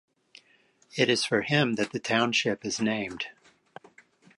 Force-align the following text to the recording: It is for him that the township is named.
It 0.95 1.11
is 1.11 1.25
for 1.25 1.43
him 1.43 1.75
that 1.75 1.91
the 1.91 1.99
township 1.99 2.65
is 2.65 2.81
named. 2.81 3.27